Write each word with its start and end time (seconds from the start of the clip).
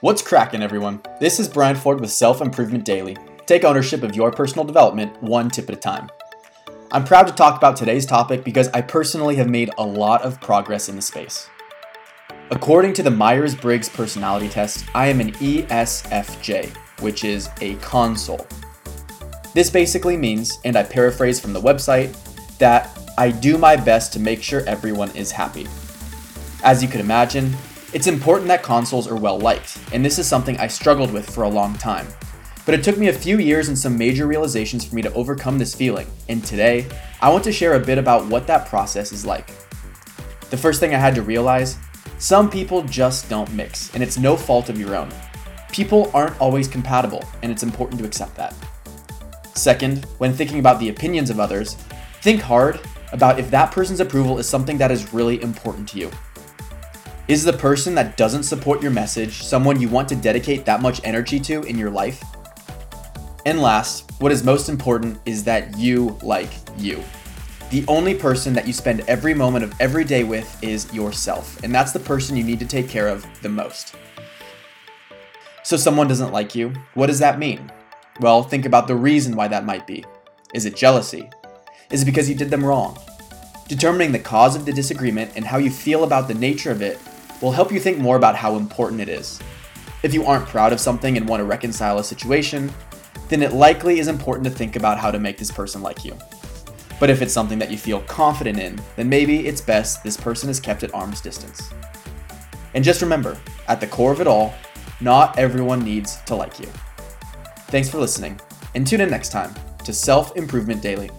What's 0.00 0.22
cracking, 0.22 0.62
everyone? 0.62 1.00
This 1.20 1.40
is 1.40 1.48
Brian 1.48 1.76
Ford 1.76 2.00
with 2.00 2.10
Self 2.10 2.40
Improvement 2.40 2.84
Daily. 2.84 3.16
Take 3.46 3.64
ownership 3.64 4.02
of 4.02 4.14
your 4.14 4.30
personal 4.30 4.64
development 4.64 5.22
one 5.22 5.48
tip 5.48 5.68
at 5.68 5.76
a 5.76 5.78
time. 5.78 6.08
I'm 6.90 7.04
proud 7.04 7.26
to 7.26 7.32
talk 7.32 7.56
about 7.56 7.76
today's 7.76 8.04
topic 8.04 8.44
because 8.44 8.68
I 8.68 8.82
personally 8.82 9.36
have 9.36 9.48
made 9.48 9.70
a 9.78 9.86
lot 9.86 10.22
of 10.22 10.40
progress 10.40 10.88
in 10.88 10.96
the 10.96 11.02
space. 11.02 11.48
According 12.50 12.92
to 12.94 13.02
the 13.02 13.10
Myers 13.10 13.54
Briggs 13.54 13.88
personality 13.88 14.48
test, 14.48 14.84
I 14.94 15.06
am 15.06 15.20
an 15.20 15.32
ESFJ, 15.32 16.76
which 17.00 17.24
is 17.24 17.48
a 17.60 17.76
consul. 17.76 18.46
This 19.54 19.70
basically 19.70 20.16
means, 20.16 20.58
and 20.64 20.76
I 20.76 20.82
paraphrase 20.82 21.40
from 21.40 21.52
the 21.52 21.60
website, 21.60 22.14
that 22.58 22.98
I 23.16 23.30
do 23.30 23.58
my 23.58 23.76
best 23.76 24.12
to 24.14 24.20
make 24.20 24.42
sure 24.42 24.62
everyone 24.66 25.10
is 25.16 25.30
happy. 25.30 25.66
As 26.62 26.82
you 26.82 26.88
could 26.88 27.00
imagine, 27.00 27.54
it's 27.92 28.06
important 28.06 28.48
that 28.48 28.62
consuls 28.62 29.06
are 29.06 29.16
well 29.16 29.38
liked, 29.38 29.78
and 29.92 30.04
this 30.04 30.18
is 30.18 30.26
something 30.26 30.56
I 30.58 30.66
struggled 30.66 31.12
with 31.12 31.28
for 31.28 31.44
a 31.44 31.48
long 31.48 31.74
time. 31.74 32.06
But 32.64 32.74
it 32.74 32.82
took 32.82 32.96
me 32.96 33.08
a 33.08 33.12
few 33.12 33.38
years 33.38 33.68
and 33.68 33.78
some 33.78 33.98
major 33.98 34.26
realizations 34.26 34.84
for 34.84 34.94
me 34.94 35.02
to 35.02 35.12
overcome 35.12 35.58
this 35.58 35.74
feeling, 35.74 36.06
and 36.28 36.42
today, 36.42 36.86
I 37.20 37.28
want 37.30 37.44
to 37.44 37.52
share 37.52 37.74
a 37.74 37.80
bit 37.80 37.98
about 37.98 38.26
what 38.28 38.46
that 38.46 38.66
process 38.66 39.12
is 39.12 39.26
like. 39.26 39.48
The 40.48 40.56
first 40.56 40.80
thing 40.80 40.94
I 40.94 40.98
had 40.98 41.14
to 41.16 41.22
realize 41.22 41.76
some 42.18 42.48
people 42.48 42.82
just 42.82 43.28
don't 43.28 43.52
mix, 43.52 43.92
and 43.94 44.02
it's 44.02 44.16
no 44.16 44.36
fault 44.36 44.68
of 44.68 44.80
your 44.80 44.96
own. 44.96 45.10
People 45.70 46.10
aren't 46.14 46.40
always 46.40 46.68
compatible, 46.68 47.24
and 47.42 47.52
it's 47.52 47.62
important 47.62 48.00
to 48.00 48.06
accept 48.06 48.36
that. 48.36 48.54
Second, 49.54 50.06
when 50.16 50.32
thinking 50.32 50.60
about 50.60 50.80
the 50.80 50.88
opinions 50.88 51.28
of 51.28 51.40
others, 51.40 51.74
think 52.22 52.40
hard 52.40 52.80
about 53.12 53.38
if 53.38 53.50
that 53.50 53.70
person's 53.70 54.00
approval 54.00 54.38
is 54.38 54.48
something 54.48 54.78
that 54.78 54.90
is 54.90 55.12
really 55.12 55.42
important 55.42 55.88
to 55.90 55.98
you. 55.98 56.10
Is 57.28 57.44
the 57.44 57.52
person 57.52 57.94
that 57.94 58.16
doesn't 58.16 58.42
support 58.42 58.82
your 58.82 58.90
message 58.90 59.44
someone 59.44 59.80
you 59.80 59.88
want 59.88 60.08
to 60.08 60.16
dedicate 60.16 60.64
that 60.64 60.82
much 60.82 61.00
energy 61.04 61.38
to 61.38 61.62
in 61.62 61.78
your 61.78 61.88
life? 61.88 62.20
And 63.46 63.62
last, 63.62 64.10
what 64.18 64.32
is 64.32 64.42
most 64.42 64.68
important 64.68 65.20
is 65.24 65.44
that 65.44 65.78
you 65.78 66.18
like 66.22 66.50
you. 66.76 67.00
The 67.70 67.84
only 67.86 68.16
person 68.16 68.52
that 68.54 68.66
you 68.66 68.72
spend 68.72 69.04
every 69.06 69.34
moment 69.34 69.62
of 69.64 69.72
every 69.80 70.02
day 70.02 70.24
with 70.24 70.62
is 70.64 70.92
yourself, 70.92 71.62
and 71.62 71.72
that's 71.72 71.92
the 71.92 72.00
person 72.00 72.36
you 72.36 72.42
need 72.42 72.58
to 72.58 72.66
take 72.66 72.88
care 72.88 73.06
of 73.06 73.24
the 73.40 73.48
most. 73.48 73.94
So, 75.62 75.76
someone 75.76 76.08
doesn't 76.08 76.32
like 76.32 76.56
you. 76.56 76.72
What 76.94 77.06
does 77.06 77.20
that 77.20 77.38
mean? 77.38 77.70
Well, 78.20 78.42
think 78.42 78.66
about 78.66 78.88
the 78.88 78.96
reason 78.96 79.36
why 79.36 79.46
that 79.46 79.64
might 79.64 79.86
be. 79.86 80.04
Is 80.54 80.64
it 80.64 80.74
jealousy? 80.74 81.30
Is 81.92 82.02
it 82.02 82.06
because 82.06 82.28
you 82.28 82.34
did 82.34 82.50
them 82.50 82.64
wrong? 82.64 82.98
Determining 83.68 84.10
the 84.10 84.18
cause 84.18 84.56
of 84.56 84.66
the 84.66 84.72
disagreement 84.72 85.30
and 85.36 85.44
how 85.44 85.58
you 85.58 85.70
feel 85.70 86.02
about 86.02 86.26
the 86.26 86.34
nature 86.34 86.72
of 86.72 86.82
it 86.82 86.98
will 87.42 87.52
help 87.52 87.70
you 87.70 87.80
think 87.80 87.98
more 87.98 88.16
about 88.16 88.36
how 88.36 88.56
important 88.56 89.02
it 89.02 89.08
is. 89.08 89.38
If 90.02 90.14
you 90.14 90.24
aren't 90.24 90.46
proud 90.46 90.72
of 90.72 90.80
something 90.80 91.16
and 91.16 91.28
want 91.28 91.40
to 91.40 91.44
reconcile 91.44 91.98
a 91.98 92.04
situation, 92.04 92.72
then 93.28 93.42
it 93.42 93.52
likely 93.52 93.98
is 93.98 94.08
important 94.08 94.44
to 94.44 94.50
think 94.50 94.76
about 94.76 94.98
how 94.98 95.10
to 95.10 95.18
make 95.18 95.36
this 95.36 95.50
person 95.50 95.82
like 95.82 96.04
you. 96.04 96.16
But 97.00 97.10
if 97.10 97.20
it's 97.20 97.32
something 97.32 97.58
that 97.58 97.70
you 97.70 97.76
feel 97.76 98.00
confident 98.02 98.58
in, 98.58 98.80
then 98.96 99.08
maybe 99.08 99.46
it's 99.46 99.60
best 99.60 100.02
this 100.04 100.16
person 100.16 100.48
is 100.48 100.60
kept 100.60 100.82
at 100.82 100.94
arm's 100.94 101.20
distance. 101.20 101.70
And 102.74 102.84
just 102.84 103.02
remember, 103.02 103.36
at 103.68 103.80
the 103.80 103.86
core 103.86 104.12
of 104.12 104.20
it 104.20 104.26
all, 104.26 104.54
not 105.00 105.36
everyone 105.38 105.82
needs 105.82 106.20
to 106.22 106.34
like 106.34 106.60
you. 106.60 106.68
Thanks 107.68 107.88
for 107.88 107.98
listening, 107.98 108.40
and 108.74 108.86
tune 108.86 109.00
in 109.00 109.10
next 109.10 109.30
time 109.30 109.52
to 109.84 109.92
Self 109.92 110.36
Improvement 110.36 110.80
Daily. 110.80 111.10